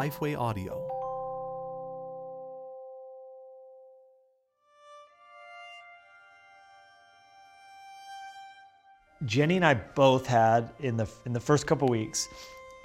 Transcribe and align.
Lifeway 0.00 0.34
Audio. 0.34 0.80
Jennie 9.26 9.56
and 9.56 9.66
I 9.66 9.74
both 9.74 10.26
had 10.26 10.70
in 10.80 10.96
the 10.96 11.06
in 11.26 11.34
the 11.34 11.40
first 11.40 11.66
couple 11.66 11.86
weeks 11.88 12.28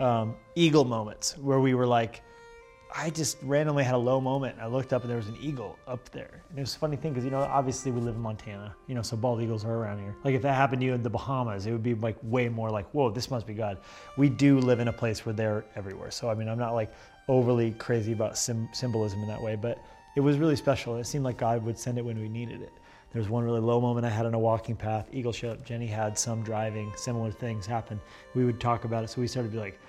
um, 0.01 0.35
eagle 0.55 0.83
moments 0.83 1.37
where 1.37 1.61
we 1.61 1.73
were 1.73 1.87
like, 1.87 2.21
I 2.93 3.09
just 3.09 3.37
randomly 3.41 3.83
had 3.83 3.95
a 3.95 3.97
low 3.97 4.21
moment. 4.21 4.57
I 4.59 4.67
looked 4.67 4.93
up 4.93 5.01
and 5.01 5.09
there 5.09 5.17
was 5.17 5.27
an 5.27 5.37
eagle 5.41 5.77
up 5.87 6.09
there. 6.11 6.43
And 6.49 6.57
it 6.57 6.61
was 6.61 6.75
a 6.75 6.79
funny 6.79 6.95
thing 6.95 7.11
because 7.11 7.25
you 7.25 7.31
know 7.31 7.39
obviously 7.39 7.91
we 7.91 7.99
live 7.99 8.15
in 8.15 8.21
Montana, 8.21 8.75
you 8.87 8.95
know, 8.95 9.01
so 9.01 9.17
bald 9.17 9.41
eagles 9.41 9.65
are 9.65 9.73
around 9.73 9.99
here. 9.99 10.15
Like 10.23 10.35
if 10.35 10.41
that 10.43 10.53
happened 10.53 10.81
to 10.81 10.85
you 10.85 10.93
in 10.93 11.03
the 11.03 11.09
Bahamas, 11.09 11.65
it 11.65 11.71
would 11.71 11.83
be 11.83 11.93
like 11.93 12.17
way 12.23 12.47
more 12.49 12.69
like, 12.69 12.89
whoa, 12.91 13.09
this 13.09 13.29
must 13.29 13.45
be 13.45 13.53
God. 13.53 13.79
We 14.17 14.29
do 14.29 14.59
live 14.59 14.79
in 14.79 14.87
a 14.87 14.93
place 14.93 15.25
where 15.25 15.33
they're 15.33 15.65
everywhere. 15.75 16.11
So 16.11 16.29
I 16.29 16.35
mean, 16.35 16.47
I'm 16.47 16.59
not 16.59 16.73
like 16.73 16.93
overly 17.27 17.71
crazy 17.71 18.11
about 18.11 18.37
symbolism 18.37 19.21
in 19.21 19.27
that 19.27 19.41
way, 19.41 19.55
but 19.55 19.79
it 20.15 20.21
was 20.21 20.37
really 20.37 20.55
special. 20.55 20.95
It 20.97 21.05
seemed 21.05 21.25
like 21.25 21.37
God 21.37 21.63
would 21.65 21.77
send 21.77 21.97
it 21.97 22.05
when 22.05 22.19
we 22.19 22.29
needed 22.29 22.61
it. 22.61 22.71
There 23.11 23.21
was 23.21 23.29
one 23.29 23.43
really 23.43 23.61
low 23.61 23.79
moment 23.79 24.05
I 24.05 24.09
had 24.09 24.25
on 24.25 24.33
a 24.33 24.39
walking 24.39 24.75
path. 24.75 25.07
Eagle 25.11 25.31
showed 25.31 25.51
up. 25.51 25.65
Jennie 25.65 25.87
had 25.87 26.17
some 26.19 26.43
driving. 26.43 26.91
Similar 26.97 27.31
things 27.31 27.65
happen. 27.65 27.99
We 28.33 28.43
would 28.43 28.59
talk 28.59 28.83
about 28.83 29.03
it. 29.05 29.09
So 29.09 29.21
we 29.21 29.27
started 29.27 29.49
to 29.49 29.53
be 29.53 29.59
like, 29.59 29.79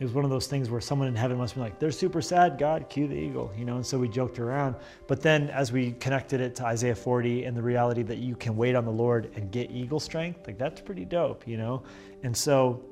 it 0.00 0.04
was 0.04 0.14
one 0.14 0.24
of 0.24 0.30
those 0.30 0.46
things 0.46 0.70
where 0.70 0.80
someone 0.80 1.08
in 1.08 1.14
heaven 1.14 1.36
must 1.36 1.54
be 1.54 1.60
like, 1.60 1.78
they're 1.78 1.92
super 1.92 2.22
sad, 2.22 2.56
God, 2.56 2.88
cue 2.88 3.06
the 3.06 3.14
eagle, 3.14 3.52
you 3.56 3.66
know? 3.66 3.76
And 3.76 3.84
so 3.84 3.98
we 3.98 4.08
joked 4.08 4.38
around. 4.38 4.76
But 5.06 5.20
then 5.20 5.50
as 5.50 5.72
we 5.72 5.92
connected 5.92 6.40
it 6.40 6.56
to 6.56 6.64
Isaiah 6.64 6.94
40 6.94 7.44
and 7.44 7.54
the 7.54 7.60
reality 7.60 8.02
that 8.04 8.16
you 8.16 8.34
can 8.34 8.56
wait 8.56 8.74
on 8.74 8.86
the 8.86 8.90
Lord 8.90 9.30
and 9.36 9.52
get 9.52 9.70
eagle 9.70 10.00
strength, 10.00 10.46
like 10.46 10.56
that's 10.56 10.80
pretty 10.80 11.04
dope, 11.04 11.46
you 11.46 11.58
know? 11.58 11.82
And 12.22 12.34
so 12.34 12.82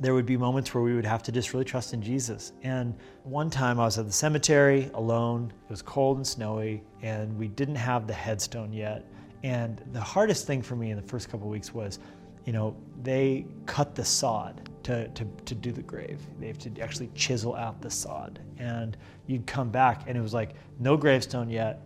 there 0.00 0.14
would 0.14 0.26
be 0.26 0.36
moments 0.36 0.74
where 0.74 0.82
we 0.82 0.96
would 0.96 1.04
have 1.04 1.22
to 1.22 1.30
just 1.30 1.52
really 1.52 1.64
trust 1.64 1.94
in 1.94 2.02
Jesus. 2.02 2.54
And 2.64 2.96
one 3.22 3.48
time 3.48 3.78
I 3.78 3.84
was 3.84 3.96
at 4.00 4.06
the 4.06 4.12
cemetery 4.12 4.90
alone. 4.94 5.52
It 5.66 5.70
was 5.70 5.80
cold 5.80 6.16
and 6.16 6.26
snowy, 6.26 6.82
and 7.02 7.38
we 7.38 7.46
didn't 7.46 7.76
have 7.76 8.08
the 8.08 8.14
headstone 8.14 8.72
yet. 8.72 9.06
And 9.44 9.80
the 9.92 10.00
hardest 10.00 10.48
thing 10.48 10.60
for 10.60 10.74
me 10.74 10.90
in 10.90 10.96
the 10.96 11.06
first 11.06 11.28
couple 11.28 11.48
weeks 11.48 11.72
was, 11.72 12.00
you 12.46 12.52
know, 12.52 12.76
they 13.00 13.46
cut 13.66 13.94
the 13.94 14.04
sod 14.04 14.68
to, 14.84 15.08
to, 15.08 15.24
to 15.44 15.54
do 15.54 15.72
the 15.72 15.82
grave. 15.82 16.20
They 16.38 16.46
have 16.46 16.58
to 16.58 16.80
actually 16.80 17.10
chisel 17.14 17.54
out 17.54 17.80
the 17.80 17.90
sod. 17.90 18.40
And 18.58 18.96
you'd 19.26 19.46
come 19.46 19.70
back, 19.70 20.04
and 20.06 20.16
it 20.16 20.20
was 20.20 20.34
like, 20.34 20.54
no 20.78 20.96
gravestone 20.96 21.48
yet, 21.48 21.80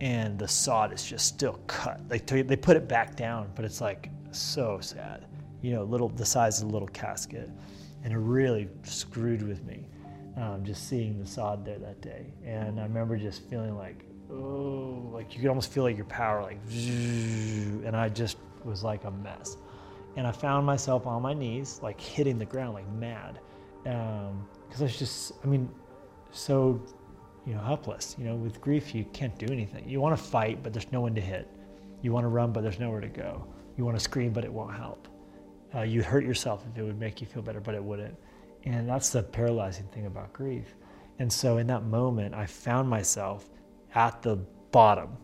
and 0.00 0.38
the 0.38 0.48
sod 0.48 0.92
is 0.92 1.04
just 1.04 1.26
still 1.26 1.60
cut. 1.66 2.00
Like 2.08 2.26
they 2.26 2.56
put 2.56 2.76
it 2.76 2.88
back 2.88 3.16
down, 3.16 3.50
but 3.54 3.64
it's 3.64 3.80
like 3.80 4.10
so 4.30 4.78
sad 4.80 5.26
you 5.62 5.72
know, 5.72 5.82
little 5.84 6.08
the 6.08 6.24
size 6.24 6.62
of 6.62 6.68
a 6.68 6.70
little 6.70 6.88
casket, 6.88 7.50
and 8.04 8.12
it 8.12 8.18
really 8.18 8.68
screwed 8.84 9.42
with 9.42 9.64
me. 9.64 9.86
Um, 10.36 10.64
just 10.64 10.88
seeing 10.88 11.18
the 11.18 11.26
sod 11.26 11.64
there 11.64 11.78
that 11.78 12.00
day, 12.00 12.32
and 12.44 12.78
I 12.78 12.84
remember 12.84 13.16
just 13.16 13.42
feeling 13.50 13.76
like, 13.76 14.04
oh, 14.30 15.10
like 15.12 15.34
you 15.34 15.40
could 15.40 15.48
almost 15.48 15.72
feel 15.72 15.82
like 15.82 15.96
your 15.96 16.06
power, 16.06 16.42
like, 16.42 16.60
and 16.70 17.96
I 17.96 18.08
just 18.08 18.36
was 18.64 18.84
like 18.84 19.02
a 19.04 19.10
mess. 19.10 19.56
And 20.18 20.26
I 20.26 20.32
found 20.32 20.66
myself 20.66 21.06
on 21.06 21.22
my 21.22 21.32
knees, 21.32 21.80
like 21.82 22.00
hitting 22.00 22.38
the 22.38 22.44
ground 22.44 22.74
like 22.74 22.90
mad, 22.92 23.38
because 23.82 24.28
um, 24.28 24.48
I 24.78 24.82
was 24.82 24.98
just, 24.98 25.32
I 25.44 25.46
mean, 25.46 25.70
so, 26.32 26.82
you 27.46 27.54
know, 27.54 27.60
helpless. 27.60 28.16
You 28.18 28.24
know, 28.24 28.34
with 28.34 28.60
grief, 28.60 28.94
you 28.94 29.04
can't 29.12 29.38
do 29.38 29.46
anything. 29.50 29.88
You 29.88 30.00
want 30.00 30.18
to 30.18 30.22
fight, 30.22 30.62
but 30.62 30.72
there's 30.72 30.90
no 30.92 31.00
one 31.00 31.14
to 31.14 31.20
hit. 31.20 31.48
You 32.02 32.12
want 32.12 32.24
to 32.24 32.28
run, 32.28 32.52
but 32.52 32.62
there's 32.62 32.78
nowhere 32.78 33.00
to 33.00 33.08
go. 33.08 33.46
You 33.76 33.84
want 33.84 33.96
to 33.96 34.02
scream, 34.02 34.32
but 34.32 34.44
it 34.44 34.52
won't 34.52 34.74
help 34.74 35.08
uh, 35.74 35.82
you'd 35.82 36.04
hurt 36.04 36.24
yourself 36.24 36.64
if 36.70 36.78
it 36.78 36.82
would 36.82 36.98
make 36.98 37.20
you 37.20 37.26
feel 37.26 37.42
better, 37.42 37.60
but 37.60 37.74
it 37.74 37.82
wouldn't. 37.82 38.16
And 38.64 38.88
that's 38.88 39.10
the 39.10 39.22
paralyzing 39.22 39.86
thing 39.88 40.06
about 40.06 40.32
grief. 40.32 40.74
And 41.18 41.32
so 41.32 41.58
in 41.58 41.66
that 41.68 41.84
moment, 41.84 42.34
I 42.34 42.46
found 42.46 42.88
myself 42.88 43.48
at 43.94 44.22
the 44.22 44.36
bottom. 44.72 45.16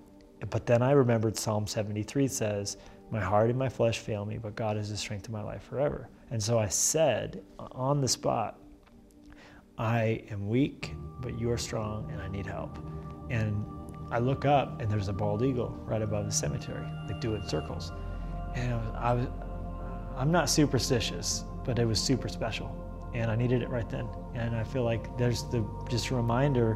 But 0.51 0.67
then 0.67 0.83
I 0.83 0.93
remembered 0.93 1.37
Psalm 1.37 1.67
73 1.67 2.29
says, 2.29 2.77
My 3.11 3.21
heart 3.21 3.51
and 3.51 3.59
my 3.59 3.69
flesh 3.69 3.99
fail 3.99 4.25
me, 4.25 4.39
but 4.39 4.57
God 4.57 4.77
is 4.77 4.91
the 4.91 4.97
strength 4.97 5.27
of 5.27 5.33
my 5.33 5.43
life 5.43 5.63
forever. 5.63 6.09
And 6.31 6.43
so 6.43 6.59
I 6.59 6.69
said 6.69 7.43
on 7.59 8.01
the 8.01 8.09
spot, 8.09 8.59
I 9.79 10.23
am 10.31 10.49
weak, 10.49 10.95
but 11.21 11.39
you 11.39 11.51
are 11.51 11.59
strong, 11.59 12.11
and 12.13 12.21
I 12.21 12.29
need 12.29 12.47
help. 12.47 12.79
And 13.31 13.65
I 14.11 14.19
look 14.19 14.45
up, 14.45 14.81
and 14.81 14.91
there's 14.91 15.09
a 15.09 15.13
bald 15.13 15.43
eagle 15.43 15.71
right 15.85 16.03
above 16.03 16.27
the 16.27 16.33
cemetery, 16.33 16.87
like 17.09 17.21
doing 17.21 17.47
circles. 17.49 17.93
And 18.55 18.73
I 18.97 19.15
was, 19.15 19.27
I'm 20.17 20.31
not 20.31 20.49
superstitious, 20.49 21.45
but 21.65 21.79
it 21.79 21.87
was 21.87 22.01
super 22.01 22.29
special. 22.29 22.77
And 23.15 23.31
I 23.31 23.37
needed 23.37 23.63
it 23.63 23.69
right 23.69 23.89
then. 23.89 24.09
And 24.35 24.55
I 24.55 24.65
feel 24.65 24.85
like 24.85 25.17
there's 25.17 25.45
the 25.45 25.65
just 25.89 26.11
a 26.11 26.15
reminder 26.15 26.75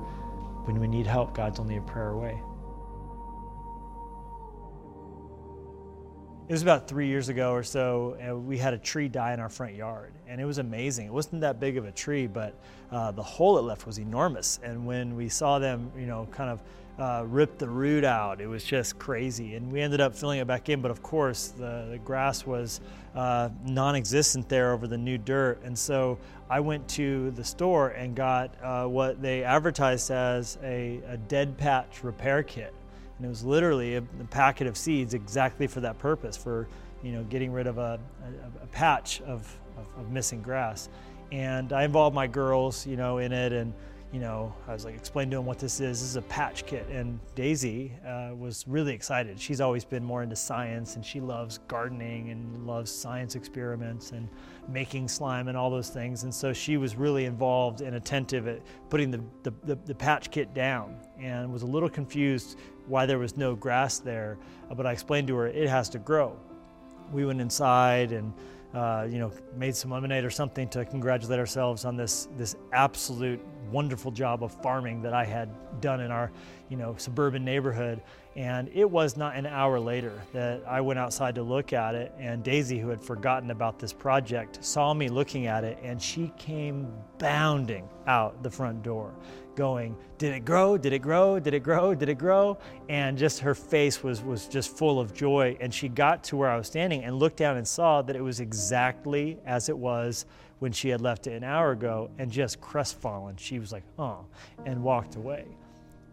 when 0.64 0.78
we 0.80 0.88
need 0.88 1.06
help, 1.06 1.34
God's 1.34 1.58
only 1.58 1.76
a 1.76 1.80
prayer 1.80 2.10
away. 2.10 2.40
It 6.48 6.52
was 6.52 6.62
about 6.62 6.88
three 6.88 7.08
years 7.08 7.28
ago 7.28 7.52
or 7.52 7.62
so, 7.62 8.16
and 8.18 8.46
we 8.46 8.56
had 8.56 8.72
a 8.72 8.78
tree 8.78 9.06
die 9.06 9.34
in 9.34 9.40
our 9.40 9.50
front 9.50 9.74
yard, 9.74 10.14
and 10.26 10.40
it 10.40 10.46
was 10.46 10.56
amazing. 10.56 11.04
It 11.04 11.12
wasn't 11.12 11.42
that 11.42 11.60
big 11.60 11.76
of 11.76 11.84
a 11.84 11.92
tree, 11.92 12.26
but 12.26 12.54
uh, 12.90 13.10
the 13.10 13.22
hole 13.22 13.58
it 13.58 13.62
left 13.62 13.86
was 13.86 13.98
enormous. 13.98 14.58
And 14.62 14.86
when 14.86 15.14
we 15.14 15.28
saw 15.28 15.58
them, 15.58 15.92
you 15.94 16.06
know, 16.06 16.26
kind 16.30 16.48
of 16.48 16.62
uh, 16.98 17.26
rip 17.26 17.58
the 17.58 17.68
root 17.68 18.02
out, 18.02 18.40
it 18.40 18.46
was 18.46 18.64
just 18.64 18.98
crazy. 18.98 19.56
And 19.56 19.70
we 19.70 19.82
ended 19.82 20.00
up 20.00 20.16
filling 20.16 20.38
it 20.38 20.46
back 20.46 20.70
in, 20.70 20.80
but 20.80 20.90
of 20.90 21.02
course, 21.02 21.48
the, 21.48 21.88
the 21.90 21.98
grass 21.98 22.46
was 22.46 22.80
uh, 23.14 23.50
non 23.66 23.94
existent 23.94 24.48
there 24.48 24.72
over 24.72 24.86
the 24.86 24.96
new 24.96 25.18
dirt. 25.18 25.60
And 25.64 25.78
so 25.78 26.18
I 26.48 26.60
went 26.60 26.88
to 26.88 27.30
the 27.32 27.44
store 27.44 27.90
and 27.90 28.14
got 28.14 28.54
uh, 28.62 28.86
what 28.86 29.20
they 29.20 29.44
advertised 29.44 30.10
as 30.10 30.56
a, 30.62 31.02
a 31.08 31.18
dead 31.18 31.58
patch 31.58 32.02
repair 32.02 32.42
kit 32.42 32.72
and 33.18 33.26
it 33.26 33.28
was 33.28 33.44
literally 33.44 33.96
a, 33.96 33.98
a 33.98 34.24
packet 34.30 34.66
of 34.66 34.76
seeds 34.76 35.12
exactly 35.12 35.66
for 35.66 35.80
that 35.80 35.98
purpose, 35.98 36.36
for 36.36 36.68
you 37.02 37.12
know 37.12 37.24
getting 37.24 37.52
rid 37.52 37.66
of 37.66 37.78
a, 37.78 38.00
a, 38.22 38.64
a 38.64 38.66
patch 38.68 39.20
of, 39.22 39.54
of, 39.76 39.86
of, 39.98 40.10
missing 40.10 40.40
grass. 40.40 40.88
And 41.30 41.72
I 41.72 41.84
involved 41.84 42.14
my 42.14 42.26
girls, 42.26 42.86
you 42.86 42.96
know, 42.96 43.18
in 43.18 43.32
it, 43.32 43.52
and 43.52 43.74
you 44.12 44.20
know, 44.20 44.54
I 44.66 44.72
was 44.72 44.86
like, 44.86 44.94
explain 44.94 45.30
to 45.30 45.36
him 45.36 45.44
what 45.44 45.58
this 45.58 45.80
is. 45.80 46.00
This 46.00 46.02
is 46.02 46.16
a 46.16 46.22
patch 46.22 46.64
kit. 46.64 46.86
And 46.90 47.20
Daisy 47.34 47.92
uh, 48.06 48.30
was 48.34 48.64
really 48.66 48.94
excited. 48.94 49.38
She's 49.38 49.60
always 49.60 49.84
been 49.84 50.02
more 50.02 50.22
into 50.22 50.36
science, 50.36 50.96
and 50.96 51.04
she 51.04 51.20
loves 51.20 51.58
gardening 51.68 52.30
and 52.30 52.66
loves 52.66 52.90
science 52.90 53.34
experiments 53.34 54.12
and 54.12 54.26
making 54.66 55.08
slime 55.08 55.48
and 55.48 55.58
all 55.58 55.70
those 55.70 55.90
things. 55.90 56.22
And 56.22 56.34
so 56.34 56.54
she 56.54 56.78
was 56.78 56.96
really 56.96 57.26
involved 57.26 57.82
and 57.82 57.96
attentive 57.96 58.48
at 58.48 58.62
putting 58.88 59.10
the, 59.10 59.20
the, 59.42 59.52
the, 59.64 59.74
the 59.84 59.94
patch 59.94 60.30
kit 60.30 60.54
down 60.54 60.96
and 61.20 61.52
was 61.52 61.62
a 61.62 61.66
little 61.66 61.90
confused 61.90 62.58
why 62.86 63.04
there 63.04 63.18
was 63.18 63.36
no 63.36 63.54
grass 63.54 63.98
there. 63.98 64.38
Uh, 64.70 64.74
but 64.74 64.86
I 64.86 64.92
explained 64.92 65.28
to 65.28 65.36
her 65.36 65.48
it 65.48 65.68
has 65.68 65.90
to 65.90 65.98
grow. 65.98 66.34
We 67.12 67.26
went 67.26 67.40
inside 67.40 68.12
and 68.12 68.32
uh, 68.74 69.06
you 69.08 69.18
know 69.18 69.32
made 69.56 69.74
some 69.74 69.90
lemonade 69.90 70.24
or 70.24 70.30
something 70.30 70.68
to 70.68 70.84
congratulate 70.84 71.38
ourselves 71.38 71.84
on 71.86 71.96
this 71.96 72.28
this 72.36 72.54
absolute 72.72 73.40
wonderful 73.70 74.10
job 74.10 74.42
of 74.42 74.52
farming 74.62 75.02
that 75.02 75.12
I 75.12 75.24
had 75.24 75.48
done 75.80 76.00
in 76.00 76.10
our 76.10 76.30
you 76.68 76.76
know 76.76 76.94
suburban 76.98 77.44
neighborhood. 77.44 78.02
And 78.36 78.70
it 78.72 78.88
was 78.88 79.16
not 79.16 79.34
an 79.34 79.46
hour 79.46 79.80
later 79.80 80.22
that 80.32 80.62
I 80.66 80.80
went 80.80 80.98
outside 80.98 81.34
to 81.34 81.42
look 81.42 81.72
at 81.72 81.96
it, 81.96 82.12
and 82.18 82.44
Daisy, 82.44 82.78
who 82.78 82.88
had 82.88 83.00
forgotten 83.00 83.50
about 83.50 83.80
this 83.80 83.92
project, 83.92 84.64
saw 84.64 84.94
me 84.94 85.08
looking 85.08 85.46
at 85.46 85.64
it, 85.64 85.76
and 85.82 86.00
she 86.00 86.32
came 86.38 86.92
bounding 87.18 87.88
out 88.06 88.40
the 88.44 88.50
front 88.50 88.84
door 88.84 89.12
going, 89.58 89.96
Did 90.18 90.32
it 90.34 90.44
grow? 90.44 90.78
Did 90.78 90.92
it 90.92 91.00
grow? 91.00 91.40
Did 91.40 91.52
it 91.52 91.64
grow? 91.64 91.94
Did 91.94 92.08
it 92.08 92.16
grow? 92.16 92.58
And 92.88 93.18
just 93.18 93.40
her 93.40 93.54
face 93.54 94.02
was, 94.02 94.22
was 94.22 94.46
just 94.46 94.74
full 94.78 95.00
of 95.00 95.12
joy. 95.12 95.56
And 95.60 95.74
she 95.74 95.88
got 95.88 96.22
to 96.24 96.36
where 96.36 96.48
I 96.48 96.56
was 96.56 96.68
standing 96.68 97.04
and 97.04 97.18
looked 97.18 97.36
down 97.36 97.56
and 97.56 97.66
saw 97.66 98.00
that 98.02 98.14
it 98.14 98.22
was 98.22 98.38
exactly 98.38 99.38
as 99.44 99.68
it 99.68 99.76
was 99.76 100.24
when 100.58 100.72
she 100.72 100.88
had 100.88 101.00
left 101.00 101.26
it 101.26 101.34
an 101.34 101.44
hour 101.44 101.72
ago 101.72 102.10
and 102.18 102.30
just 102.30 102.60
crestfallen. 102.60 103.36
She 103.36 103.58
was 103.58 103.72
like, 103.72 103.84
Oh, 103.98 104.24
and 104.66 104.82
walked 104.82 105.16
away. 105.16 105.46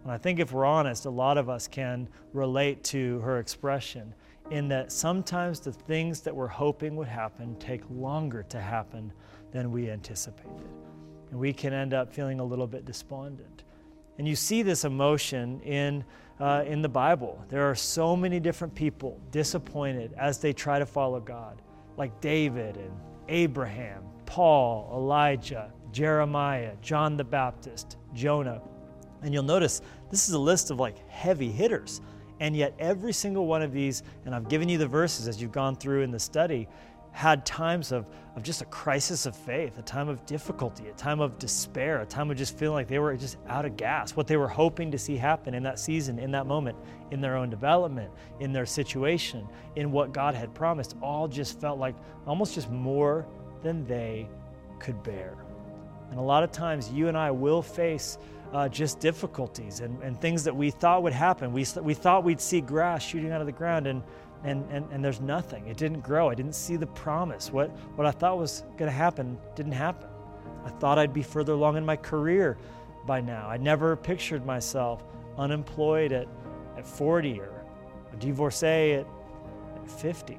And 0.04 0.12
I 0.12 0.18
think 0.18 0.40
if 0.40 0.52
we're 0.52 0.66
honest, 0.66 1.06
a 1.06 1.10
lot 1.10 1.38
of 1.38 1.50
us 1.50 1.68
can 1.68 2.08
relate 2.34 2.84
to 2.86 3.20
her 3.22 3.40
expression 3.40 4.14
in 4.52 4.68
that 4.68 4.92
sometimes 4.92 5.60
the 5.60 5.72
things 5.72 6.22
that 6.22 6.36
we're 6.36 6.48
hoping 6.48 6.96
would 6.96 7.08
happen 7.08 7.56
take 7.58 7.82
longer 7.90 8.44
to 8.44 8.60
happen 8.60 9.12
than 9.52 9.72
we 9.72 9.90
anticipated 9.90 10.70
and 11.36 11.40
we 11.40 11.52
can 11.52 11.74
end 11.74 11.94
up 11.94 12.14
feeling 12.14 12.40
a 12.40 12.44
little 12.44 12.68
bit 12.68 12.86
despondent. 12.86 13.64
And 14.18 14.28
you 14.28 14.36
see 14.36 14.62
this 14.62 14.86
emotion 14.86 15.60
in, 15.62 16.06
uh, 16.40 16.64
in 16.66 16.82
the 16.82 16.90
Bible. 16.90 17.44
There 17.50 17.70
are 17.70 17.76
so 17.76 18.16
many 18.16 18.40
different 18.40 18.74
people 18.74 19.20
disappointed 19.32 20.14
as 20.18 20.38
they 20.38 20.54
try 20.54 20.80
to 20.80 20.86
follow 20.86 21.20
God, 21.20 21.62
like 21.98 22.22
David 22.22 22.78
and 22.78 22.92
Abraham, 23.28 24.04
Paul, 24.26 24.90
Elijah, 24.94 25.72
Jeremiah, 25.92 26.74
John 26.82 27.18
the 27.18 27.24
Baptist, 27.24 27.98
Jonah. 28.14 28.62
And 29.22 29.34
you'll 29.34 29.44
notice 29.44 29.82
this 30.12 30.28
is 30.28 30.34
a 30.34 30.40
list 30.40 30.72
of 30.72 30.80
like 30.80 31.08
heavy 31.10 31.52
hitters. 31.52 32.02
And 32.40 32.56
yet, 32.56 32.76
every 32.80 33.14
single 33.14 33.48
one 33.48 33.62
of 33.62 33.72
these, 33.72 34.04
and 34.26 34.36
I've 34.36 34.50
given 34.50 34.68
you 34.68 34.78
the 34.78 34.88
verses 34.88 35.28
as 35.28 35.42
you've 35.42 35.54
gone 35.54 35.76
through 35.76 36.02
in 36.02 36.12
the 36.12 36.20
study, 36.20 36.68
had 37.16 37.46
times 37.46 37.94
of, 37.94 38.10
of 38.36 38.44
just 38.44 38.62
a 38.62 38.66
crisis 38.66 39.26
of 39.26 39.34
faith, 39.34 39.78
a 39.78 39.82
time 39.82 40.10
of 40.10 40.26
difficulty, 40.26 40.90
a 40.90 40.94
time 40.96 41.22
of 41.22 41.40
despair, 41.40 42.02
a 42.02 42.06
time 42.06 42.30
of 42.30 42.36
just 42.36 42.58
feeling 42.58 42.76
like 42.76 42.90
they 42.90 43.00
were 43.00 43.16
just 43.16 43.38
out 43.48 43.64
of 43.64 43.78
gas. 43.78 44.18
What 44.18 44.28
they 44.28 44.36
were 44.36 44.50
hoping 44.50 44.92
to 44.92 44.98
see 44.98 45.16
happen 45.16 45.54
in 45.54 45.64
that 45.64 45.80
season, 45.80 46.20
in 46.20 46.30
that 46.32 46.46
moment, 46.46 46.78
in 47.12 47.22
their 47.22 47.38
own 47.38 47.50
development, 47.50 48.12
in 48.42 48.52
their 48.52 48.66
situation, 48.66 49.48
in 49.78 49.94
what 49.94 50.12
God 50.12 50.36
had 50.36 50.54
promised, 50.54 50.98
all 51.02 51.30
just 51.30 51.62
felt 51.62 51.80
like 51.80 51.96
almost 52.28 52.54
just 52.54 52.70
more 52.70 53.26
than 53.66 53.84
they 53.88 54.30
could 54.78 55.02
bear. 55.02 55.34
And 56.12 56.20
a 56.20 56.22
lot 56.22 56.44
of 56.44 56.52
times, 56.52 56.92
you 56.92 57.08
and 57.08 57.18
I 57.18 57.32
will 57.32 57.64
face 57.64 58.20
uh, 58.54 58.70
just 58.70 59.00
difficulties 59.00 59.80
and, 59.80 60.00
and 60.04 60.22
things 60.22 60.44
that 60.44 60.56
we 60.56 60.70
thought 60.70 61.02
would 61.02 61.14
happen. 61.14 61.52
We, 61.52 61.66
we 61.82 61.96
thought 61.96 62.24
we'd 62.24 62.40
see 62.40 62.62
grass 62.62 63.04
shooting 63.04 63.32
out 63.32 63.42
of 63.42 63.48
the 63.48 63.52
ground, 63.52 63.88
and, 63.88 64.04
and, 64.44 64.64
and, 64.72 64.88
and 64.92 65.04
there's 65.04 65.20
nothing. 65.20 65.66
It 65.66 65.78
didn't 65.78 66.02
grow. 66.02 66.30
I 66.30 66.36
didn't 66.36 66.54
see 66.54 66.76
the 66.76 66.86
promise. 66.86 67.52
What, 67.52 67.72
what 67.96 68.06
I 68.06 68.12
thought 68.12 68.38
was 68.38 68.64
going 68.78 68.90
to 68.90 68.96
happen 68.96 69.36
didn't 69.56 69.72
happen. 69.72 70.08
I 70.64 70.70
thought 70.70 71.00
I'd 71.00 71.14
be 71.14 71.24
further 71.24 71.54
along 71.54 71.76
in 71.76 71.86
my 71.86 71.96
career 71.96 72.60
by 73.08 73.20
now. 73.20 73.50
I 73.50 73.58
never 73.58 73.96
pictured 73.96 74.46
myself 74.46 75.04
unemployed 75.40 76.12
at, 76.12 76.28
at 76.78 76.86
40 76.86 77.40
or 77.40 77.66
a 78.14 78.16
divorcee 78.18 78.94
at, 78.94 79.08
at 79.76 79.92
50. 79.92 80.38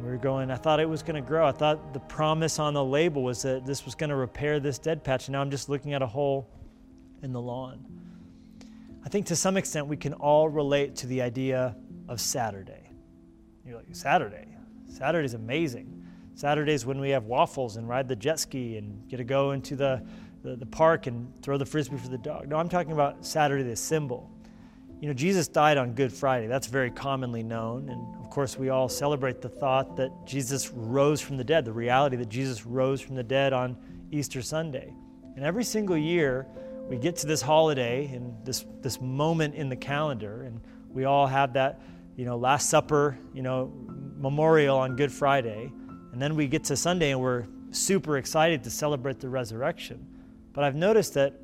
We 0.00 0.08
were 0.08 0.16
going, 0.16 0.50
I 0.50 0.56
thought 0.56 0.78
it 0.78 0.88
was 0.88 1.02
going 1.02 1.22
to 1.22 1.26
grow. 1.26 1.46
I 1.46 1.52
thought 1.52 1.92
the 1.92 2.00
promise 2.00 2.58
on 2.58 2.74
the 2.74 2.84
label 2.84 3.22
was 3.22 3.42
that 3.42 3.66
this 3.66 3.84
was 3.84 3.94
going 3.94 4.10
to 4.10 4.16
repair 4.16 4.60
this 4.60 4.78
dead 4.78 5.02
patch. 5.02 5.26
And 5.26 5.32
now 5.32 5.40
I'm 5.40 5.50
just 5.50 5.68
looking 5.68 5.92
at 5.92 6.02
a 6.02 6.06
hole 6.06 6.48
in 7.22 7.32
the 7.32 7.40
lawn. 7.40 7.84
I 9.04 9.08
think 9.08 9.26
to 9.26 9.36
some 9.36 9.56
extent 9.56 9.88
we 9.88 9.96
can 9.96 10.12
all 10.14 10.48
relate 10.48 10.94
to 10.96 11.06
the 11.08 11.22
idea 11.22 11.74
of 12.08 12.20
Saturday. 12.20 12.90
You're 13.66 13.76
like, 13.76 13.86
Saturday? 13.92 14.46
Saturday's 14.88 15.34
amazing. 15.34 16.06
Saturday's 16.34 16.86
when 16.86 17.00
we 17.00 17.10
have 17.10 17.24
waffles 17.24 17.76
and 17.76 17.88
ride 17.88 18.08
the 18.08 18.16
jet 18.16 18.38
ski 18.38 18.76
and 18.76 19.08
get 19.08 19.16
to 19.16 19.24
go 19.24 19.50
into 19.50 19.74
the, 19.74 20.06
the, 20.42 20.54
the 20.56 20.66
park 20.66 21.08
and 21.08 21.32
throw 21.42 21.58
the 21.58 21.66
frisbee 21.66 21.96
for 21.96 22.08
the 22.08 22.18
dog. 22.18 22.48
No, 22.48 22.56
I'm 22.56 22.68
talking 22.68 22.92
about 22.92 23.26
Saturday, 23.26 23.64
the 23.64 23.74
symbol. 23.74 24.30
You 25.00 25.06
know, 25.06 25.14
Jesus 25.14 25.46
died 25.46 25.76
on 25.76 25.92
Good 25.92 26.12
Friday. 26.12 26.48
That's 26.48 26.66
very 26.66 26.90
commonly 26.90 27.44
known. 27.44 27.88
And 27.88 28.16
of 28.16 28.30
course, 28.30 28.58
we 28.58 28.68
all 28.68 28.88
celebrate 28.88 29.40
the 29.40 29.48
thought 29.48 29.96
that 29.96 30.10
Jesus 30.26 30.70
rose 30.70 31.20
from 31.20 31.36
the 31.36 31.44
dead, 31.44 31.64
the 31.64 31.72
reality 31.72 32.16
that 32.16 32.28
Jesus 32.28 32.66
rose 32.66 33.00
from 33.00 33.14
the 33.14 33.22
dead 33.22 33.52
on 33.52 33.76
Easter 34.10 34.42
Sunday. 34.42 34.92
And 35.36 35.44
every 35.44 35.62
single 35.62 35.96
year, 35.96 36.46
we 36.88 36.96
get 36.96 37.14
to 37.16 37.26
this 37.26 37.40
holiday 37.40 38.06
and 38.06 38.34
this, 38.44 38.64
this 38.80 39.00
moment 39.00 39.54
in 39.54 39.68
the 39.68 39.76
calendar, 39.76 40.42
and 40.42 40.60
we 40.88 41.04
all 41.04 41.26
have 41.26 41.52
that, 41.52 41.80
you 42.16 42.24
know, 42.24 42.36
Last 42.36 42.68
Supper, 42.68 43.16
you 43.32 43.42
know, 43.42 43.72
memorial 44.16 44.78
on 44.78 44.96
Good 44.96 45.12
Friday. 45.12 45.70
And 46.12 46.20
then 46.20 46.34
we 46.34 46.48
get 46.48 46.64
to 46.64 46.76
Sunday 46.76 47.12
and 47.12 47.20
we're 47.20 47.46
super 47.70 48.16
excited 48.16 48.64
to 48.64 48.70
celebrate 48.70 49.20
the 49.20 49.28
resurrection. 49.28 50.04
But 50.52 50.64
I've 50.64 50.74
noticed 50.74 51.14
that 51.14 51.34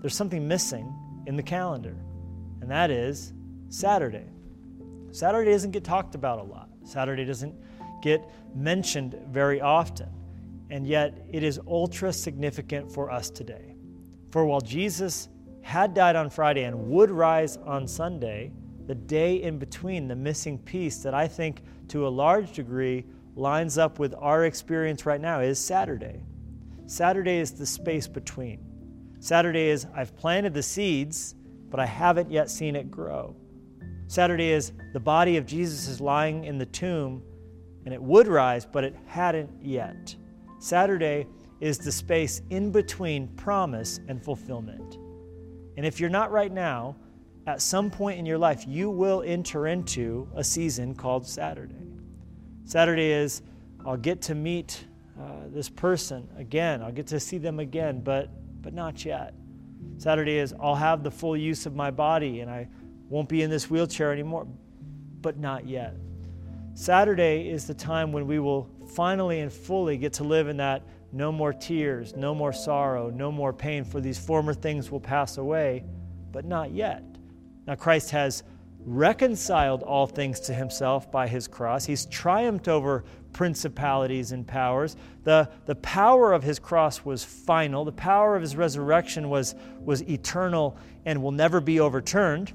there's 0.00 0.16
something 0.16 0.48
missing 0.48 0.92
in 1.26 1.36
the 1.36 1.42
calendar, 1.42 1.94
and 2.70 2.76
that 2.76 2.92
is 2.92 3.32
Saturday. 3.68 4.26
Saturday 5.10 5.50
doesn't 5.50 5.72
get 5.72 5.82
talked 5.82 6.14
about 6.14 6.38
a 6.38 6.42
lot, 6.44 6.68
Saturday 6.84 7.24
doesn't 7.24 7.52
get 8.00 8.24
mentioned 8.54 9.16
very 9.28 9.60
often, 9.60 10.08
and 10.70 10.86
yet 10.86 11.26
it 11.32 11.42
is 11.42 11.58
ultra 11.66 12.12
significant 12.12 12.88
for 12.92 13.10
us 13.10 13.28
today. 13.28 13.74
For 14.30 14.44
while 14.44 14.60
Jesus 14.60 15.28
had 15.62 15.94
died 15.94 16.14
on 16.14 16.30
Friday 16.30 16.62
and 16.62 16.90
would 16.90 17.10
rise 17.10 17.56
on 17.56 17.88
Sunday, 17.88 18.52
the 18.86 18.94
day 18.94 19.42
in 19.42 19.58
between, 19.58 20.06
the 20.06 20.14
missing 20.14 20.56
piece 20.56 21.02
that 21.02 21.12
I 21.12 21.26
think 21.26 21.62
to 21.88 22.06
a 22.06 22.08
large 22.08 22.52
degree 22.52 23.04
lines 23.34 23.78
up 23.78 23.98
with 23.98 24.14
our 24.16 24.44
experience 24.44 25.04
right 25.04 25.20
now 25.20 25.40
is 25.40 25.58
Saturday. 25.58 26.22
Saturday 26.86 27.38
is 27.38 27.50
the 27.50 27.66
space 27.66 28.06
between. 28.06 28.60
Saturday 29.18 29.70
is 29.70 29.88
I've 29.92 30.16
planted 30.16 30.54
the 30.54 30.62
seeds, 30.62 31.34
but 31.70 31.80
I 31.80 31.86
haven't 31.86 32.30
yet 32.30 32.50
seen 32.50 32.76
it 32.76 32.90
grow. 32.90 33.34
Saturday 34.08 34.50
is 34.50 34.72
the 34.92 35.00
body 35.00 35.36
of 35.36 35.46
Jesus 35.46 35.86
is 35.86 36.00
lying 36.00 36.44
in 36.44 36.58
the 36.58 36.66
tomb 36.66 37.22
and 37.84 37.94
it 37.94 38.02
would 38.02 38.26
rise, 38.26 38.66
but 38.66 38.84
it 38.84 38.94
hadn't 39.06 39.50
yet. 39.62 40.14
Saturday 40.58 41.26
is 41.60 41.78
the 41.78 41.92
space 41.92 42.42
in 42.50 42.70
between 42.70 43.28
promise 43.28 44.00
and 44.08 44.22
fulfillment. 44.22 44.98
And 45.76 45.86
if 45.86 46.00
you're 46.00 46.10
not 46.10 46.32
right 46.32 46.52
now, 46.52 46.96
at 47.46 47.62
some 47.62 47.90
point 47.90 48.18
in 48.18 48.26
your 48.26 48.38
life, 48.38 48.64
you 48.66 48.90
will 48.90 49.22
enter 49.24 49.66
into 49.66 50.28
a 50.34 50.44
season 50.44 50.94
called 50.94 51.26
Saturday. 51.26 51.74
Saturday 52.64 53.12
is, 53.12 53.42
I'll 53.86 53.96
get 53.96 54.20
to 54.22 54.34
meet 54.34 54.84
uh, 55.18 55.48
this 55.48 55.68
person 55.68 56.28
again, 56.36 56.82
I'll 56.82 56.92
get 56.92 57.06
to 57.08 57.20
see 57.20 57.38
them 57.38 57.60
again, 57.60 58.00
but, 58.00 58.30
but 58.62 58.74
not 58.74 59.04
yet. 59.04 59.34
Saturday 59.98 60.38
is, 60.38 60.54
I'll 60.60 60.74
have 60.74 61.02
the 61.02 61.10
full 61.10 61.36
use 61.36 61.66
of 61.66 61.74
my 61.74 61.90
body 61.90 62.40
and 62.40 62.50
I 62.50 62.68
won't 63.08 63.28
be 63.28 63.42
in 63.42 63.50
this 63.50 63.68
wheelchair 63.68 64.12
anymore, 64.12 64.46
but 65.20 65.38
not 65.38 65.66
yet. 65.66 65.94
Saturday 66.74 67.48
is 67.48 67.66
the 67.66 67.74
time 67.74 68.12
when 68.12 68.26
we 68.26 68.38
will 68.38 68.70
finally 68.94 69.40
and 69.40 69.52
fully 69.52 69.96
get 69.96 70.12
to 70.14 70.24
live 70.24 70.48
in 70.48 70.56
that 70.58 70.82
no 71.12 71.32
more 71.32 71.52
tears, 71.52 72.14
no 72.16 72.34
more 72.34 72.52
sorrow, 72.52 73.10
no 73.10 73.32
more 73.32 73.52
pain, 73.52 73.84
for 73.84 74.00
these 74.00 74.18
former 74.18 74.54
things 74.54 74.90
will 74.90 75.00
pass 75.00 75.38
away, 75.38 75.84
but 76.30 76.44
not 76.44 76.70
yet. 76.70 77.02
Now, 77.66 77.74
Christ 77.74 78.10
has 78.10 78.44
reconciled 78.84 79.82
all 79.82 80.06
things 80.06 80.40
to 80.40 80.54
himself 80.54 81.10
by 81.10 81.26
his 81.26 81.46
cross. 81.46 81.84
He's 81.84 82.06
triumphed 82.06 82.68
over 82.68 83.04
principalities 83.32 84.32
and 84.32 84.46
powers. 84.46 84.96
The, 85.24 85.48
the 85.66 85.74
power 85.76 86.32
of 86.32 86.42
his 86.42 86.58
cross 86.58 87.04
was 87.04 87.22
final, 87.22 87.84
the 87.84 87.92
power 87.92 88.36
of 88.36 88.42
his 88.42 88.56
resurrection 88.56 89.28
was, 89.28 89.54
was 89.80 90.02
eternal 90.08 90.76
and 91.04 91.22
will 91.22 91.32
never 91.32 91.60
be 91.60 91.80
overturned. 91.80 92.52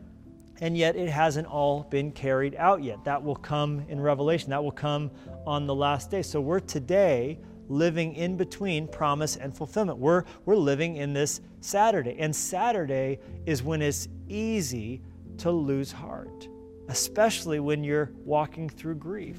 And 0.61 0.77
yet, 0.77 0.95
it 0.95 1.09
hasn't 1.09 1.47
all 1.47 1.83
been 1.83 2.13
carried 2.13 2.55
out 2.55 2.81
yet. 2.81 3.03
That 3.03 3.21
will 3.21 3.35
come 3.35 3.83
in 3.89 3.99
Revelation. 3.99 4.51
That 4.51 4.63
will 4.63 4.71
come 4.71 5.11
on 5.45 5.67
the 5.67 5.75
last 5.75 6.09
day. 6.09 6.21
So, 6.21 6.39
we're 6.39 6.61
today 6.61 7.37
living 7.67 8.13
in 8.15 8.37
between 8.37 8.87
promise 8.87 9.35
and 9.35 9.55
fulfillment. 9.55 9.97
We're, 9.97 10.23
we're 10.45 10.55
living 10.55 10.95
in 10.95 11.11
this 11.11 11.41
Saturday. 11.59 12.15
And 12.19 12.33
Saturday 12.33 13.19
is 13.45 13.63
when 13.63 13.81
it's 13.81 14.07
easy 14.29 15.01
to 15.39 15.51
lose 15.51 15.91
heart, 15.91 16.47
especially 16.87 17.59
when 17.59 17.83
you're 17.83 18.11
walking 18.23 18.69
through 18.69 18.95
grief. 18.95 19.37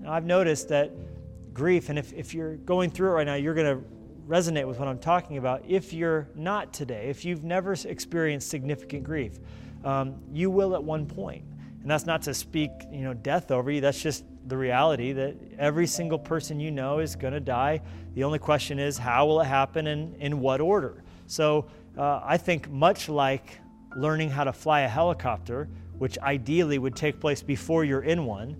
Now, 0.00 0.12
I've 0.12 0.24
noticed 0.24 0.68
that 0.68 0.90
grief, 1.54 1.88
and 1.88 1.98
if, 1.98 2.12
if 2.12 2.34
you're 2.34 2.56
going 2.56 2.90
through 2.90 3.10
it 3.10 3.12
right 3.12 3.26
now, 3.26 3.34
you're 3.34 3.54
going 3.54 3.78
to 3.78 3.84
resonate 4.26 4.66
with 4.66 4.78
what 4.78 4.88
I'm 4.88 4.98
talking 4.98 5.36
about. 5.36 5.62
If 5.66 5.92
you're 5.92 6.28
not 6.34 6.72
today, 6.72 7.08
if 7.08 7.24
you've 7.24 7.44
never 7.44 7.72
experienced 7.72 8.48
significant 8.48 9.04
grief, 9.04 9.38
um, 9.84 10.14
you 10.32 10.50
will 10.50 10.74
at 10.74 10.82
one 10.82 11.06
point. 11.06 11.44
And 11.82 11.90
that's 11.90 12.06
not 12.06 12.22
to 12.22 12.34
speak, 12.34 12.70
you 12.92 13.02
know, 13.02 13.14
death 13.14 13.50
over 13.50 13.70
you. 13.70 13.80
That's 13.80 14.00
just 14.00 14.24
the 14.46 14.56
reality 14.56 15.12
that 15.12 15.36
every 15.58 15.86
single 15.86 16.18
person 16.18 16.60
you 16.60 16.70
know 16.70 17.00
is 17.00 17.16
going 17.16 17.32
to 17.32 17.40
die. 17.40 17.80
The 18.14 18.24
only 18.24 18.38
question 18.38 18.78
is, 18.78 18.98
how 18.98 19.26
will 19.26 19.40
it 19.40 19.46
happen 19.46 19.88
and 19.88 20.14
in 20.16 20.40
what 20.40 20.60
order? 20.60 21.02
So 21.26 21.66
uh, 21.98 22.20
I 22.24 22.36
think, 22.36 22.70
much 22.70 23.08
like 23.08 23.58
learning 23.96 24.30
how 24.30 24.44
to 24.44 24.52
fly 24.52 24.80
a 24.80 24.88
helicopter, 24.88 25.68
which 25.98 26.18
ideally 26.18 26.78
would 26.78 26.96
take 26.96 27.20
place 27.20 27.42
before 27.42 27.84
you're 27.84 28.02
in 28.02 28.24
one, 28.26 28.56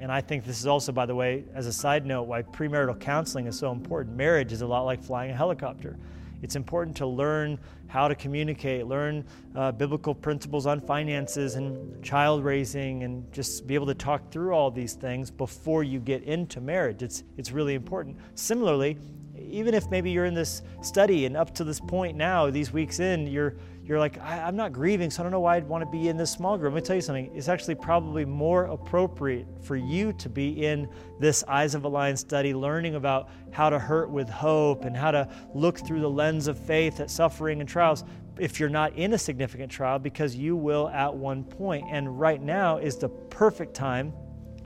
and 0.00 0.10
I 0.10 0.22
think 0.22 0.44
this 0.44 0.58
is 0.58 0.66
also, 0.66 0.92
by 0.92 1.04
the 1.04 1.14
way, 1.14 1.44
as 1.54 1.66
a 1.66 1.72
side 1.72 2.06
note, 2.06 2.22
why 2.22 2.42
premarital 2.42 2.98
counseling 3.00 3.46
is 3.46 3.58
so 3.58 3.70
important. 3.70 4.16
Marriage 4.16 4.50
is 4.50 4.62
a 4.62 4.66
lot 4.66 4.82
like 4.82 5.02
flying 5.02 5.30
a 5.30 5.36
helicopter. 5.36 5.98
It's 6.42 6.56
important 6.56 6.96
to 6.96 7.06
learn 7.06 7.58
how 7.86 8.08
to 8.08 8.14
communicate, 8.14 8.86
learn 8.86 9.26
uh, 9.54 9.72
biblical 9.72 10.14
principles 10.14 10.64
on 10.64 10.80
finances 10.80 11.56
and 11.56 12.02
child 12.02 12.42
raising, 12.42 13.02
and 13.02 13.30
just 13.30 13.66
be 13.66 13.74
able 13.74 13.86
to 13.88 13.94
talk 13.94 14.32
through 14.32 14.54
all 14.54 14.70
these 14.70 14.94
things 14.94 15.30
before 15.30 15.84
you 15.84 16.00
get 16.00 16.22
into 16.22 16.62
marriage. 16.62 17.02
It's, 17.02 17.24
it's 17.36 17.52
really 17.52 17.74
important. 17.74 18.16
Similarly, 18.36 18.96
even 19.36 19.74
if 19.74 19.90
maybe 19.90 20.10
you're 20.10 20.24
in 20.24 20.34
this 20.34 20.62
study 20.80 21.26
and 21.26 21.36
up 21.36 21.54
to 21.56 21.64
this 21.64 21.78
point 21.78 22.16
now, 22.16 22.48
these 22.50 22.72
weeks 22.72 23.00
in, 23.00 23.26
you're 23.26 23.56
you're 23.90 23.98
like, 23.98 24.20
I, 24.20 24.46
am 24.46 24.54
not 24.54 24.72
grieving, 24.72 25.10
so 25.10 25.20
I 25.20 25.24
don't 25.24 25.32
know 25.32 25.40
why 25.40 25.56
I'd 25.56 25.68
want 25.68 25.82
to 25.82 25.90
be 25.90 26.06
in 26.06 26.16
this 26.16 26.30
small 26.30 26.56
group. 26.56 26.74
Let 26.74 26.84
me 26.84 26.86
tell 26.86 26.94
you 26.94 27.02
something. 27.02 27.28
It's 27.34 27.48
actually 27.48 27.74
probably 27.74 28.24
more 28.24 28.66
appropriate 28.66 29.48
for 29.62 29.74
you 29.74 30.12
to 30.12 30.28
be 30.28 30.64
in 30.64 30.88
this 31.18 31.42
Eyes 31.48 31.74
of 31.74 31.82
a 31.82 31.88
Lion 31.88 32.16
study, 32.16 32.54
learning 32.54 32.94
about 32.94 33.30
how 33.50 33.68
to 33.68 33.80
hurt 33.80 34.08
with 34.08 34.28
hope 34.28 34.84
and 34.84 34.96
how 34.96 35.10
to 35.10 35.28
look 35.56 35.84
through 35.84 35.98
the 35.98 36.08
lens 36.08 36.46
of 36.46 36.56
faith 36.56 37.00
at 37.00 37.10
suffering 37.10 37.58
and 37.58 37.68
trials 37.68 38.04
if 38.38 38.60
you're 38.60 38.68
not 38.68 38.94
in 38.94 39.14
a 39.14 39.18
significant 39.18 39.72
trial, 39.72 39.98
because 39.98 40.36
you 40.36 40.54
will 40.54 40.88
at 40.90 41.12
one 41.12 41.42
point. 41.42 41.84
And 41.90 42.20
right 42.20 42.40
now 42.40 42.76
is 42.76 42.96
the 42.96 43.08
perfect 43.08 43.74
time 43.74 44.12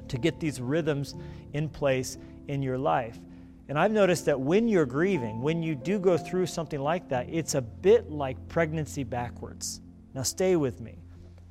to 0.08 0.18
get 0.18 0.38
these 0.38 0.60
rhythms 0.60 1.14
in 1.54 1.70
place 1.70 2.18
in 2.48 2.62
your 2.62 2.76
life. 2.76 3.18
And 3.68 3.78
I've 3.78 3.92
noticed 3.92 4.26
that 4.26 4.38
when 4.38 4.68
you're 4.68 4.86
grieving, 4.86 5.40
when 5.40 5.62
you 5.62 5.74
do 5.74 5.98
go 5.98 6.18
through 6.18 6.46
something 6.46 6.80
like 6.80 7.08
that, 7.08 7.28
it's 7.30 7.54
a 7.54 7.62
bit 7.62 8.10
like 8.10 8.48
pregnancy 8.48 9.04
backwards. 9.04 9.80
Now, 10.14 10.22
stay 10.22 10.56
with 10.56 10.80
me. 10.80 10.98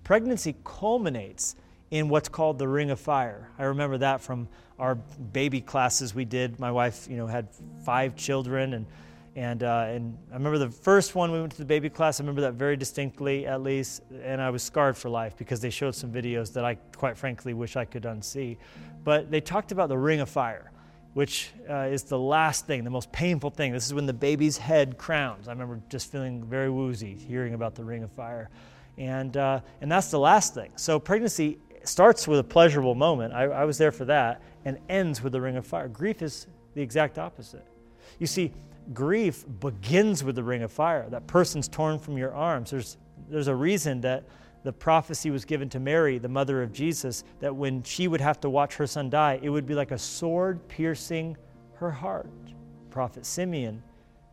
Pregnancy 0.04 0.56
culminates 0.64 1.56
in 1.94 2.10
what's 2.10 2.30
called 2.30 2.60
the 2.60 2.68
ring 2.68 2.92
of 2.92 3.00
fire. 3.00 3.50
I 3.58 3.64
remember 3.64 4.00
that 4.00 4.22
from 4.22 4.48
our 4.80 4.96
baby 4.96 5.62
classes 5.62 6.14
we 6.16 6.26
did. 6.26 6.60
My 6.60 6.72
wife, 6.72 7.08
you 7.10 7.18
know, 7.18 7.28
had 7.28 7.50
five 7.86 8.16
children, 8.16 8.74
and 8.74 8.86
and 9.36 9.64
uh, 9.64 9.86
and 9.90 10.18
I 10.32 10.36
remember 10.36 10.58
the 10.58 10.70
first 10.70 11.16
one 11.16 11.32
we 11.32 11.40
went 11.40 11.52
to 11.54 11.58
the 11.58 11.66
baby 11.66 11.90
class. 11.90 12.20
I 12.20 12.24
remember 12.24 12.42
that 12.42 12.54
very 12.54 12.78
distinctly, 12.78 13.46
at 13.46 13.62
least, 13.62 14.02
and 14.24 14.42
I 14.42 14.50
was 14.50 14.64
scarred 14.64 14.98
for 14.98 15.10
life 15.10 15.38
because 15.38 15.62
they 15.62 15.70
showed 15.70 15.96
some 15.96 16.12
videos 16.12 16.54
that 16.54 16.66
I, 16.66 16.76
quite 16.96 17.18
frankly, 17.18 17.54
wish 17.54 17.76
I 17.76 17.86
could 17.86 18.04
unsee. 18.04 18.58
But 19.04 19.32
they 19.32 19.42
talked 19.42 19.72
about 19.72 19.90
the 19.90 19.98
ring 19.98 20.20
of 20.20 20.30
fire, 20.30 20.72
which 21.14 21.52
uh, 21.70 21.88
is 21.92 22.04
the 22.04 22.18
last 22.18 22.66
thing, 22.66 22.84
the 22.84 22.90
most 22.90 23.12
painful 23.12 23.52
thing. 23.52 23.72
This 23.72 23.86
is 23.86 23.94
when 23.94 24.06
the 24.06 24.14
baby's 24.14 24.58
head 24.58 24.98
crowns. 24.98 25.48
I 25.48 25.52
remember 25.52 25.80
just 25.90 26.12
feeling 26.12 26.44
very 26.44 26.70
woozy 26.70 27.14
hearing 27.16 27.54
about 27.54 27.76
the 27.76 27.84
ring 27.84 28.04
of 28.04 28.12
fire, 28.12 28.50
and 28.98 29.36
uh, 29.38 29.62
and 29.82 29.92
that's 29.92 30.10
the 30.12 30.20
last 30.20 30.54
thing. 30.54 30.72
So 30.76 31.00
pregnancy 31.00 31.60
starts 31.84 32.28
with 32.28 32.40
a 32.40 32.44
pleasurable 32.44 32.96
moment. 32.96 33.34
I, 33.34 33.44
I 33.44 33.66
was 33.66 33.78
there 33.78 33.92
for 33.92 34.06
that, 34.06 34.42
and 34.66 34.80
ends 34.90 35.22
with 35.22 35.34
the 35.34 35.42
ring 35.42 35.58
of 35.58 35.66
fire. 35.66 35.88
Grief 35.88 36.22
is 36.22 36.48
the 36.74 36.82
exact 36.82 37.20
opposite. 37.20 37.66
You 38.20 38.28
see, 38.28 38.52
grief 38.94 39.46
begins 39.60 40.24
with 40.24 40.36
the 40.36 40.44
ring 40.44 40.64
of 40.64 40.72
fire. 40.72 41.08
That 41.10 41.28
person's 41.28 41.68
torn 41.68 42.00
from 42.00 42.18
your 42.18 42.34
arms. 42.34 42.72
There's, 42.72 42.98
there's 43.30 43.48
a 43.48 43.56
reason 43.56 44.02
that 44.02 44.24
the 44.64 44.74
prophecy 44.74 45.30
was 45.30 45.46
given 45.46 45.70
to 45.70 45.80
Mary, 45.80 46.18
the 46.18 46.30
mother 46.30 46.64
of 46.64 46.72
Jesus, 46.72 47.24
that 47.40 47.54
when 47.54 47.84
she 47.84 48.08
would 48.08 48.22
have 48.22 48.40
to 48.42 48.50
watch 48.50 48.76
her 48.76 48.88
son 48.88 49.10
die, 49.10 49.40
it 49.42 49.50
would 49.50 49.66
be 49.66 49.76
like 49.76 49.92
a 49.92 49.98
sword 49.98 50.66
piercing 50.68 51.36
her 51.76 51.92
heart. 51.92 52.30
Prophet 52.90 53.26
Simeon 53.26 53.84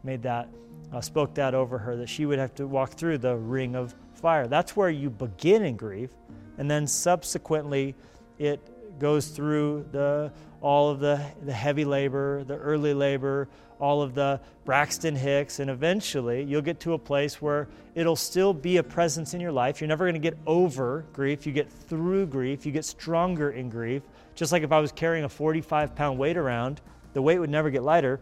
made 0.04 0.22
that, 0.22 0.48
uh, 0.92 1.00
spoke 1.00 1.34
that 1.34 1.54
over 1.54 1.78
her, 1.78 1.96
that 1.96 2.08
she 2.08 2.26
would 2.26 2.38
have 2.38 2.54
to 2.54 2.66
walk 2.66 2.92
through 2.92 3.18
the 3.18 3.36
ring 3.36 3.74
of 3.74 3.94
fire. 4.14 4.46
That's 4.46 4.76
where 4.76 4.90
you 4.90 5.10
begin 5.10 5.64
in 5.64 5.76
grief, 5.76 6.10
and 6.58 6.70
then 6.70 6.86
subsequently 6.86 7.94
it 8.38 8.60
goes 9.00 9.28
through 9.28 9.86
the, 9.92 10.30
all 10.60 10.90
of 10.90 11.00
the, 11.00 11.24
the 11.42 11.52
heavy 11.52 11.84
labor, 11.84 12.44
the 12.44 12.56
early 12.56 12.94
labor, 12.94 13.48
all 13.78 14.02
of 14.02 14.14
the 14.14 14.40
Braxton 14.64 15.16
Hicks, 15.16 15.58
and 15.58 15.70
eventually 15.70 16.42
you'll 16.42 16.60
get 16.62 16.80
to 16.80 16.92
a 16.92 16.98
place 16.98 17.40
where 17.40 17.68
it'll 17.94 18.16
still 18.16 18.52
be 18.52 18.76
a 18.76 18.82
presence 18.82 19.32
in 19.32 19.40
your 19.40 19.52
life. 19.52 19.80
You're 19.80 19.88
never 19.88 20.04
going 20.04 20.20
to 20.20 20.20
get 20.20 20.36
over 20.46 21.06
grief. 21.12 21.46
You 21.46 21.52
get 21.52 21.70
through 21.70 22.26
grief. 22.26 22.66
You 22.66 22.72
get 22.72 22.84
stronger 22.84 23.50
in 23.50 23.70
grief. 23.70 24.02
Just 24.34 24.52
like 24.52 24.62
if 24.62 24.72
I 24.72 24.80
was 24.80 24.92
carrying 24.92 25.24
a 25.24 25.28
45 25.28 25.94
pound 25.94 26.18
weight 26.18 26.36
around, 26.36 26.80
the 27.14 27.22
weight 27.22 27.38
would 27.38 27.50
never 27.50 27.70
get 27.70 27.82
lighter. 27.82 28.20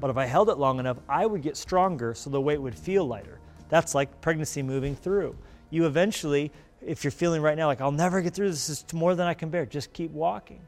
But 0.00 0.10
if 0.10 0.16
I 0.16 0.26
held 0.26 0.48
it 0.48 0.58
long 0.58 0.78
enough, 0.78 0.98
I 1.08 1.26
would 1.26 1.42
get 1.42 1.56
stronger 1.56 2.14
so 2.14 2.30
the 2.30 2.40
weight 2.40 2.60
would 2.60 2.78
feel 2.78 3.04
lighter. 3.04 3.40
That's 3.68 3.94
like 3.94 4.20
pregnancy 4.20 4.62
moving 4.62 4.94
through. 4.94 5.36
You 5.70 5.86
eventually 5.86 6.52
if 6.86 7.04
you're 7.04 7.10
feeling 7.10 7.42
right 7.42 7.56
now 7.56 7.66
like 7.66 7.80
I'll 7.80 7.92
never 7.92 8.20
get 8.20 8.34
through 8.34 8.50
this, 8.50 8.68
it's 8.68 8.92
more 8.92 9.14
than 9.14 9.26
I 9.26 9.34
can 9.34 9.50
bear, 9.50 9.66
just 9.66 9.92
keep 9.92 10.10
walking. 10.10 10.60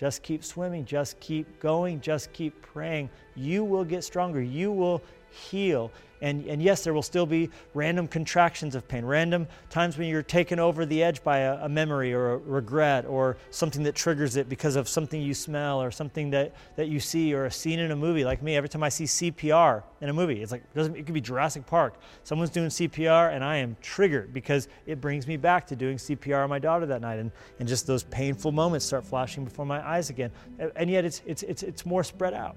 Just 0.00 0.22
keep 0.22 0.42
swimming, 0.42 0.86
just 0.86 1.20
keep 1.20 1.60
going, 1.60 2.00
just 2.00 2.32
keep 2.32 2.62
praying. 2.62 3.10
You 3.36 3.64
will 3.64 3.84
get 3.84 4.02
stronger. 4.02 4.40
You 4.40 4.72
will 4.72 5.02
heal. 5.28 5.92
And, 6.22 6.44
and 6.46 6.62
yes, 6.62 6.84
there 6.84 6.92
will 6.92 7.02
still 7.02 7.26
be 7.26 7.48
random 7.72 8.06
contractions 8.06 8.74
of 8.74 8.86
pain, 8.86 9.04
random 9.04 9.46
times 9.70 9.96
when 9.96 10.08
you're 10.08 10.22
taken 10.22 10.58
over 10.58 10.84
the 10.84 11.02
edge 11.02 11.22
by 11.24 11.38
a, 11.38 11.64
a, 11.64 11.68
memory 11.68 12.12
or 12.12 12.32
a 12.32 12.36
regret 12.38 13.06
or 13.06 13.38
something 13.50 13.82
that 13.84 13.94
triggers 13.94 14.36
it 14.36 14.48
because 14.48 14.76
of 14.76 14.88
something 14.88 15.20
you 15.22 15.32
smell 15.32 15.80
or 15.82 15.90
something 15.90 16.30
that, 16.30 16.54
that 16.76 16.88
you 16.88 17.00
see 17.00 17.32
or 17.32 17.46
a 17.46 17.50
scene 17.50 17.78
in 17.78 17.90
a 17.90 17.96
movie. 17.96 18.24
Like 18.24 18.42
me, 18.42 18.56
every 18.56 18.68
time 18.68 18.82
I 18.82 18.90
see 18.90 19.04
CPR 19.04 19.82
in 20.02 20.10
a 20.10 20.12
movie, 20.12 20.42
it's 20.42 20.52
like, 20.52 20.62
it, 20.74 20.80
it 20.96 21.06
could 21.06 21.14
be 21.14 21.20
Jurassic 21.22 21.66
Park. 21.66 21.94
Someone's 22.22 22.50
doing 22.50 22.68
CPR 22.68 23.34
and 23.34 23.42
I 23.42 23.56
am 23.56 23.76
triggered 23.80 24.34
because 24.34 24.68
it 24.86 25.00
brings 25.00 25.26
me 25.26 25.38
back 25.38 25.66
to 25.68 25.76
doing 25.76 25.96
CPR 25.96 26.44
on 26.44 26.50
my 26.50 26.58
daughter 26.58 26.84
that 26.86 27.00
night. 27.00 27.18
And, 27.18 27.30
and 27.58 27.68
just 27.68 27.86
those 27.86 28.02
painful 28.04 28.52
moments 28.52 28.84
start 28.84 29.04
flashing 29.04 29.44
before 29.44 29.64
my 29.64 29.86
eyes 29.86 30.10
again. 30.10 30.30
And 30.76 30.90
yet 30.90 31.06
it's, 31.06 31.22
it's, 31.24 31.42
it's, 31.44 31.62
it's 31.62 31.86
more 31.86 32.04
spread 32.04 32.34
out. 32.34 32.56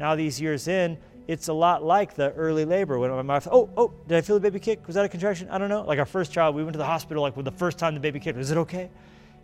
Now, 0.00 0.16
these 0.16 0.40
years 0.40 0.66
in, 0.66 0.96
it's 1.30 1.46
a 1.46 1.52
lot 1.52 1.84
like 1.84 2.14
the 2.14 2.32
early 2.32 2.64
labor 2.64 2.98
when 2.98 3.12
my 3.12 3.34
wife, 3.34 3.46
oh, 3.52 3.70
oh, 3.76 3.94
did 4.08 4.18
I 4.18 4.20
feel 4.20 4.34
the 4.34 4.40
baby 4.40 4.58
kick? 4.58 4.84
Was 4.88 4.96
that 4.96 5.04
a 5.04 5.08
contraction? 5.08 5.48
I 5.48 5.58
don't 5.58 5.68
know. 5.68 5.82
Like 5.82 6.00
our 6.00 6.04
first 6.04 6.32
child, 6.32 6.56
we 6.56 6.64
went 6.64 6.72
to 6.74 6.78
the 6.78 6.84
hospital 6.84 7.22
like 7.22 7.36
with 7.36 7.44
the 7.44 7.52
first 7.52 7.78
time 7.78 7.94
the 7.94 8.00
baby 8.00 8.18
kicked. 8.18 8.36
Was 8.36 8.50
it 8.50 8.58
okay? 8.58 8.90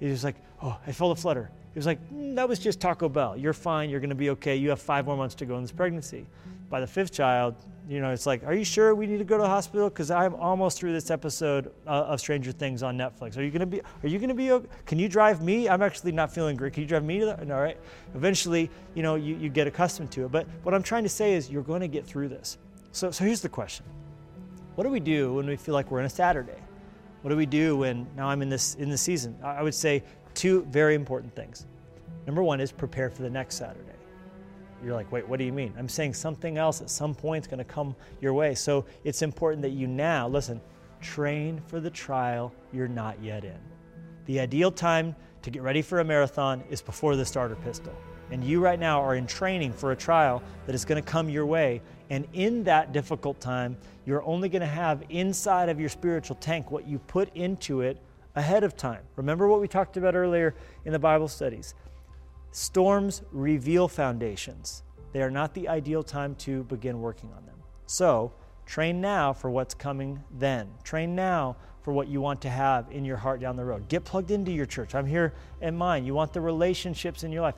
He 0.00 0.06
was 0.06 0.24
like, 0.24 0.34
oh, 0.60 0.76
I 0.84 0.90
felt 0.90 1.16
a 1.16 1.20
flutter. 1.20 1.48
He 1.72 1.78
was 1.78 1.86
like, 1.86 2.00
mm, 2.12 2.34
that 2.34 2.48
was 2.48 2.58
just 2.58 2.80
Taco 2.80 3.08
Bell. 3.08 3.36
You're 3.36 3.52
fine. 3.52 3.88
You're 3.88 4.00
going 4.00 4.10
to 4.10 4.16
be 4.16 4.30
okay. 4.30 4.56
You 4.56 4.70
have 4.70 4.80
five 4.80 5.06
more 5.06 5.16
months 5.16 5.36
to 5.36 5.46
go 5.46 5.54
in 5.58 5.62
this 5.62 5.70
pregnancy 5.70 6.26
by 6.68 6.80
the 6.80 6.86
fifth 6.86 7.12
child, 7.12 7.54
you 7.88 8.00
know, 8.00 8.10
it's 8.10 8.26
like, 8.26 8.42
are 8.44 8.54
you 8.54 8.64
sure 8.64 8.94
we 8.94 9.06
need 9.06 9.18
to 9.18 9.24
go 9.24 9.36
to 9.36 9.42
the 9.42 9.48
hospital? 9.48 9.88
Because 9.88 10.10
I'm 10.10 10.34
almost 10.34 10.78
through 10.78 10.92
this 10.92 11.10
episode 11.10 11.72
uh, 11.86 11.90
of 11.90 12.20
Stranger 12.20 12.50
Things 12.50 12.82
on 12.82 12.98
Netflix. 12.98 13.36
Are 13.36 13.42
you 13.42 13.50
gonna 13.50 13.66
be? 13.66 13.80
Are 14.02 14.08
you 14.08 14.18
gonna 14.18 14.34
be? 14.34 14.50
Okay? 14.50 14.66
Can 14.86 14.98
you 14.98 15.08
drive 15.08 15.40
me? 15.40 15.68
I'm 15.68 15.82
actually 15.82 16.10
not 16.12 16.32
feeling 16.32 16.56
great. 16.56 16.72
Can 16.72 16.82
you 16.82 16.88
drive 16.88 17.04
me 17.04 17.20
to 17.20 17.26
the? 17.26 17.54
All 17.54 17.60
right. 17.60 17.78
Eventually, 18.14 18.70
you 18.94 19.04
know, 19.04 19.14
you, 19.14 19.36
you 19.36 19.48
get 19.48 19.68
accustomed 19.68 20.10
to 20.12 20.24
it. 20.24 20.32
But 20.32 20.48
what 20.64 20.74
I'm 20.74 20.82
trying 20.82 21.04
to 21.04 21.08
say 21.08 21.34
is, 21.34 21.48
you're 21.48 21.62
going 21.62 21.80
to 21.80 21.88
get 21.88 22.04
through 22.04 22.28
this. 22.28 22.58
So, 22.90 23.12
so 23.12 23.24
here's 23.24 23.40
the 23.40 23.48
question: 23.48 23.86
What 24.74 24.82
do 24.82 24.90
we 24.90 25.00
do 25.00 25.34
when 25.34 25.46
we 25.46 25.56
feel 25.56 25.74
like 25.74 25.90
we're 25.92 26.00
in 26.00 26.06
a 26.06 26.10
Saturday? 26.10 26.60
What 27.22 27.30
do 27.30 27.36
we 27.36 27.46
do 27.46 27.76
when 27.78 28.06
now 28.16 28.28
I'm 28.28 28.42
in 28.42 28.48
this 28.48 28.74
in 28.74 28.90
the 28.90 28.98
season? 28.98 29.36
I 29.44 29.62
would 29.62 29.74
say 29.74 30.02
two 30.34 30.66
very 30.70 30.96
important 30.96 31.34
things. 31.36 31.66
Number 32.26 32.42
one 32.42 32.60
is 32.60 32.72
prepare 32.72 33.10
for 33.10 33.22
the 33.22 33.30
next 33.30 33.56
Saturday. 33.56 33.95
You're 34.84 34.94
like, 34.94 35.10
wait, 35.10 35.26
what 35.26 35.38
do 35.38 35.44
you 35.44 35.52
mean? 35.52 35.72
I'm 35.78 35.88
saying 35.88 36.14
something 36.14 36.58
else 36.58 36.80
at 36.80 36.90
some 36.90 37.14
point 37.14 37.44
is 37.44 37.48
going 37.48 37.58
to 37.58 37.64
come 37.64 37.96
your 38.20 38.34
way. 38.34 38.54
So 38.54 38.84
it's 39.04 39.22
important 39.22 39.62
that 39.62 39.70
you 39.70 39.86
now, 39.86 40.28
listen, 40.28 40.60
train 41.00 41.60
for 41.66 41.80
the 41.80 41.90
trial 41.90 42.52
you're 42.72 42.88
not 42.88 43.22
yet 43.22 43.44
in. 43.44 43.58
The 44.26 44.40
ideal 44.40 44.70
time 44.70 45.14
to 45.42 45.50
get 45.50 45.62
ready 45.62 45.82
for 45.82 46.00
a 46.00 46.04
marathon 46.04 46.62
is 46.70 46.82
before 46.82 47.16
the 47.16 47.24
starter 47.24 47.56
pistol. 47.56 47.94
And 48.30 48.42
you 48.42 48.60
right 48.60 48.78
now 48.78 49.00
are 49.00 49.14
in 49.14 49.26
training 49.26 49.72
for 49.72 49.92
a 49.92 49.96
trial 49.96 50.42
that 50.66 50.74
is 50.74 50.84
going 50.84 51.02
to 51.02 51.08
come 51.08 51.28
your 51.28 51.46
way. 51.46 51.80
And 52.10 52.26
in 52.32 52.64
that 52.64 52.92
difficult 52.92 53.40
time, 53.40 53.76
you're 54.04 54.24
only 54.24 54.48
going 54.48 54.60
to 54.60 54.66
have 54.66 55.04
inside 55.10 55.68
of 55.68 55.78
your 55.78 55.88
spiritual 55.88 56.36
tank 56.36 56.70
what 56.70 56.86
you 56.88 56.98
put 56.98 57.34
into 57.36 57.82
it 57.82 58.00
ahead 58.34 58.64
of 58.64 58.76
time. 58.76 59.00
Remember 59.14 59.48
what 59.48 59.60
we 59.60 59.68
talked 59.68 59.96
about 59.96 60.14
earlier 60.14 60.54
in 60.84 60.92
the 60.92 60.98
Bible 60.98 61.28
studies. 61.28 61.74
Storms 62.50 63.22
reveal 63.32 63.88
foundations. 63.88 64.82
They 65.12 65.22
are 65.22 65.30
not 65.30 65.54
the 65.54 65.68
ideal 65.68 66.02
time 66.02 66.34
to 66.36 66.64
begin 66.64 67.00
working 67.00 67.30
on 67.36 67.44
them. 67.46 67.56
So, 67.86 68.32
train 68.66 69.00
now 69.00 69.32
for 69.32 69.50
what's 69.50 69.74
coming 69.74 70.22
then. 70.38 70.68
Train 70.84 71.14
now 71.14 71.56
for 71.86 71.92
what 71.92 72.08
you 72.08 72.20
want 72.20 72.40
to 72.40 72.50
have 72.50 72.90
in 72.90 73.04
your 73.04 73.16
heart 73.16 73.40
down 73.40 73.54
the 73.54 73.64
road. 73.64 73.88
Get 73.88 74.04
plugged 74.04 74.32
into 74.32 74.50
your 74.50 74.66
church. 74.66 74.96
I'm 74.96 75.06
here 75.06 75.32
in 75.60 75.76
mine. 75.76 76.04
You 76.04 76.14
want 76.14 76.32
the 76.32 76.40
relationships 76.40 77.22
in 77.22 77.30
your 77.30 77.42
life. 77.42 77.54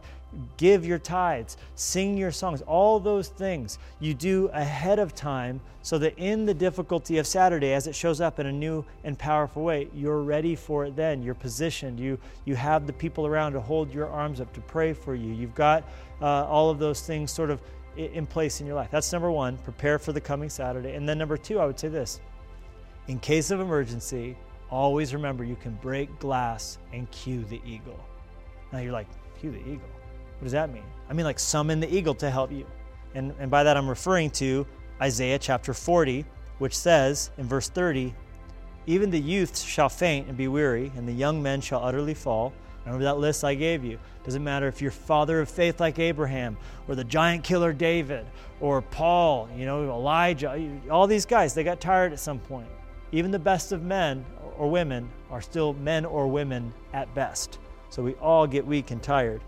Give 0.59 0.85
your 0.85 0.99
tithes, 0.99 1.57
sing 1.77 2.19
your 2.19 2.31
songs, 2.31 2.61
all 2.61 3.01
those 3.01 3.29
things 3.29 3.79
you 4.01 4.13
do 4.13 4.51
ahead 4.53 4.99
of 4.99 5.15
time 5.15 5.63
so 5.81 5.97
that 5.97 6.19
in 6.19 6.45
the 6.45 6.53
difficulty 6.53 7.17
of 7.17 7.27
Saturday, 7.27 7.73
as 7.73 7.87
it 7.87 7.95
shows 7.95 8.21
up 8.21 8.39
in 8.39 8.45
a 8.45 8.53
new 8.53 8.85
and 9.05 9.19
powerful 9.19 9.63
way, 9.63 9.89
you're 9.95 10.21
ready 10.21 10.55
for 10.55 10.85
it 10.85 10.95
then. 10.95 11.23
You're 11.23 11.35
positioned. 11.35 11.99
You, 11.99 12.19
you 12.45 12.55
have 12.55 12.87
the 12.87 12.93
people 12.93 13.27
around 13.27 13.55
to 13.55 13.61
hold 13.63 13.95
your 13.95 14.09
arms 14.09 14.43
up, 14.43 14.53
to 14.53 14.61
pray 14.61 14.93
for 14.93 15.15
you. 15.15 15.33
You've 15.33 15.55
got 15.55 15.85
uh, 16.21 16.45
all 16.45 16.69
of 16.69 16.79
those 16.79 17.01
things 17.01 17.31
sort 17.31 17.49
of 17.49 17.63
in 17.99 18.27
place 18.27 18.61
in 18.61 18.67
your 18.67 18.77
life. 18.77 18.91
That's 18.91 19.13
number 19.13 19.31
one, 19.31 19.59
prepare 19.59 19.99
for 19.99 20.13
the 20.13 20.21
coming 20.21 20.49
Saturday. 20.49 20.95
And 20.95 21.09
then 21.09 21.19
number 21.19 21.37
two, 21.37 21.59
I 21.59 21.67
would 21.67 21.79
say 21.79 21.89
this 21.89 22.21
in 23.09 23.19
case 23.19 23.51
of 23.51 23.61
emergency, 23.61 24.37
always 24.71 25.15
remember 25.15 25.43
you 25.43 25.57
can 25.57 25.75
break 25.77 26.19
glass 26.19 26.79
and 26.93 27.11
cue 27.11 27.45
the 27.45 27.61
eagle. 27.67 27.99
Now 28.73 28.79
you're 28.81 28.93
like, 28.93 29.09
cue 29.41 29.51
the 29.51 29.61
eagle? 29.61 29.89
What 30.39 30.45
does 30.45 30.53
that 30.53 30.73
mean? 30.73 30.85
I 31.09 31.15
mean, 31.15 31.25
like, 31.25 31.39
summon 31.39 31.81
the 31.81 31.93
eagle 31.93 32.15
to 32.17 32.31
help 32.31 32.53
you. 32.53 32.67
And, 33.15 33.35
and 33.41 33.51
by 33.51 33.65
that, 33.65 33.77
I'm 33.77 33.89
referring 33.89 34.31
to 34.33 34.67
Isaiah 35.01 35.39
chapter 35.39 35.73
40, 35.73 36.25
which 36.59 36.77
says 36.77 37.31
in 37.39 37.47
verse 37.47 37.69
30, 37.69 38.15
Even 38.87 39.11
the 39.11 39.19
youths 39.19 39.63
shall 39.63 39.89
faint 39.89 40.29
and 40.29 40.37
be 40.37 40.49
weary, 40.49 40.93
and 40.97 41.09
the 41.09 41.13
young 41.13 41.43
men 41.43 41.61
shall 41.61 41.83
utterly 41.83 42.15
fall. 42.15 42.53
Remember 42.89 43.05
that 43.05 43.19
list 43.19 43.45
I 43.45 43.55
gave 43.55 43.85
you. 43.85 43.99
Doesn't 44.25 44.43
matter 44.43 44.67
if 44.67 44.81
you're 44.83 44.91
father 44.91 45.41
of 45.41 45.49
faith 45.49 45.81
like 45.81 45.99
Abraham, 45.99 46.57
or 46.87 46.95
the 46.95 47.05
giant 47.05 47.45
killer 47.45 47.73
David, 47.73 48.27
or 48.61 48.83
Paul, 48.83 49.49
you 49.57 49.67
know, 49.67 49.85
Elijah, 49.91 50.81
all 50.91 51.07
these 51.07 51.27
guys, 51.27 51.55
they 51.55 51.65
got 51.65 51.81
tired 51.81 52.13
at 52.13 52.21
some 52.21 52.39
point. 52.39 52.69
Even 53.13 53.31
the 53.31 53.39
best 53.39 53.73
of 53.73 53.83
men 53.83 54.25
or 54.57 54.71
women 54.71 55.09
are 55.31 55.41
still 55.41 55.73
men 55.75 56.05
or 56.05 56.27
women 56.27 56.73
at 56.93 57.13
best. 57.15 57.59
So 57.91 58.03
we 58.03 58.15
all 58.15 58.47
get 58.47 58.67
weak 58.67 58.91
and 58.91 59.03
tired. 59.03 59.41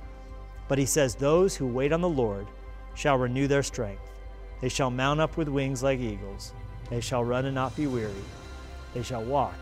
But 0.69 0.79
he 0.79 0.87
says, 0.87 1.15
Those 1.15 1.57
who 1.57 1.67
wait 1.67 1.93
on 1.93 2.01
the 2.01 2.09
Lord 2.09 2.47
shall 2.95 3.17
renew 3.17 3.49
their 3.49 3.63
strength. 3.63 4.03
They 4.61 4.69
shall 4.69 4.91
mount 4.91 5.21
up 5.21 5.37
with 5.37 5.49
wings 5.49 5.83
like 5.83 5.99
eagles. 5.99 6.53
They 6.91 7.01
shall 7.01 7.25
run 7.25 7.45
and 7.47 7.55
not 7.55 7.77
be 7.77 7.87
weary. 7.87 8.13
They 8.95 9.03
shall 9.03 9.25
walk 9.25 9.59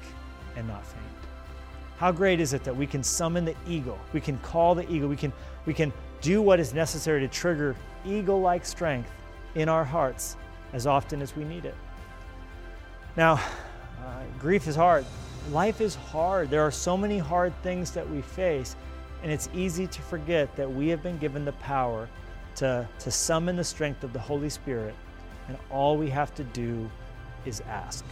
and 0.56 0.66
not 0.66 0.86
faint. 0.86 1.17
How 1.98 2.12
great 2.12 2.38
is 2.38 2.52
it 2.52 2.62
that 2.62 2.76
we 2.76 2.86
can 2.86 3.02
summon 3.02 3.44
the 3.44 3.56
eagle? 3.66 3.98
We 4.12 4.20
can 4.20 4.38
call 4.38 4.76
the 4.76 4.88
eagle. 4.90 5.08
We 5.08 5.16
can, 5.16 5.32
we 5.66 5.74
can 5.74 5.92
do 6.20 6.40
what 6.40 6.60
is 6.60 6.72
necessary 6.72 7.20
to 7.20 7.28
trigger 7.28 7.74
eagle 8.06 8.40
like 8.40 8.64
strength 8.64 9.10
in 9.56 9.68
our 9.68 9.84
hearts 9.84 10.36
as 10.72 10.86
often 10.86 11.20
as 11.20 11.34
we 11.34 11.44
need 11.44 11.64
it. 11.64 11.74
Now, 13.16 13.34
uh, 13.34 14.22
grief 14.38 14.68
is 14.68 14.76
hard. 14.76 15.04
life 15.50 15.80
is 15.80 15.96
hard. 15.96 16.50
There 16.50 16.62
are 16.62 16.70
so 16.70 16.96
many 16.96 17.18
hard 17.18 17.52
things 17.62 17.90
that 17.92 18.08
we 18.08 18.22
face, 18.22 18.76
and 19.24 19.32
it's 19.32 19.48
easy 19.52 19.88
to 19.88 20.02
forget 20.02 20.54
that 20.54 20.70
we 20.70 20.88
have 20.88 21.02
been 21.02 21.18
given 21.18 21.44
the 21.44 21.52
power 21.52 22.08
to, 22.56 22.88
to 23.00 23.10
summon 23.10 23.56
the 23.56 23.64
strength 23.64 24.04
of 24.04 24.12
the 24.12 24.20
Holy 24.20 24.50
Spirit, 24.50 24.94
and 25.48 25.56
all 25.70 25.96
we 25.96 26.10
have 26.10 26.32
to 26.36 26.44
do 26.44 26.88
is 27.44 27.60
ask. 27.62 28.04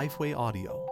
Lifeway 0.00 0.34
Audio. 0.34 0.89